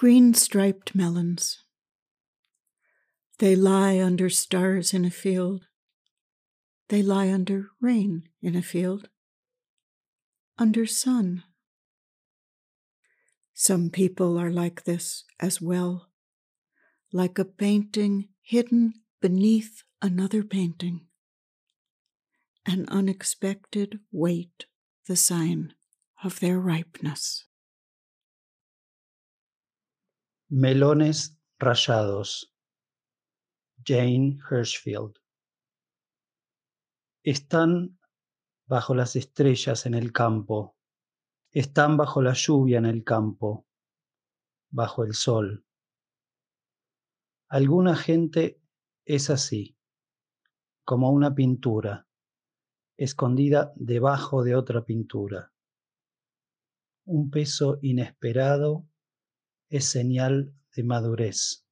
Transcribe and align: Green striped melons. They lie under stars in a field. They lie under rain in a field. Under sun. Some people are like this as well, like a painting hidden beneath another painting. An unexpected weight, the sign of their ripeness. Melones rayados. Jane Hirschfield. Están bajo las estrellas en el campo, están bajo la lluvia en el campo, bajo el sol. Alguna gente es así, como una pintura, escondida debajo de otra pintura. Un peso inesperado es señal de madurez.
Green 0.00 0.32
striped 0.32 0.94
melons. 0.94 1.62
They 3.38 3.54
lie 3.54 4.00
under 4.00 4.30
stars 4.30 4.94
in 4.94 5.04
a 5.04 5.10
field. 5.10 5.66
They 6.88 7.02
lie 7.02 7.30
under 7.30 7.68
rain 7.82 8.22
in 8.40 8.56
a 8.56 8.62
field. 8.62 9.10
Under 10.56 10.86
sun. 10.86 11.42
Some 13.52 13.90
people 13.90 14.38
are 14.38 14.50
like 14.50 14.84
this 14.84 15.24
as 15.38 15.60
well, 15.60 16.08
like 17.12 17.38
a 17.38 17.44
painting 17.44 18.30
hidden 18.40 18.94
beneath 19.20 19.82
another 20.00 20.42
painting. 20.42 21.08
An 22.64 22.86
unexpected 22.88 24.00
weight, 24.10 24.64
the 25.06 25.16
sign 25.16 25.74
of 26.24 26.40
their 26.40 26.58
ripeness. 26.58 27.44
Melones 30.52 31.38
rayados. 31.60 32.52
Jane 33.86 34.40
Hirschfield. 34.50 35.14
Están 37.22 38.00
bajo 38.66 38.96
las 38.96 39.14
estrellas 39.14 39.86
en 39.86 39.94
el 39.94 40.12
campo, 40.12 40.76
están 41.52 41.96
bajo 41.96 42.20
la 42.20 42.32
lluvia 42.32 42.78
en 42.78 42.86
el 42.86 43.04
campo, 43.04 43.68
bajo 44.70 45.04
el 45.04 45.14
sol. 45.14 45.64
Alguna 47.48 47.94
gente 47.94 48.60
es 49.04 49.30
así, 49.30 49.78
como 50.84 51.12
una 51.12 51.32
pintura, 51.32 52.08
escondida 52.96 53.72
debajo 53.76 54.42
de 54.42 54.56
otra 54.56 54.84
pintura. 54.84 55.52
Un 57.04 57.30
peso 57.30 57.78
inesperado 57.82 58.89
es 59.70 59.86
señal 59.86 60.52
de 60.76 60.82
madurez. 60.82 61.64